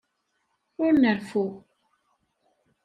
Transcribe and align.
Ur 0.83 0.91
nreffu. 0.95 1.45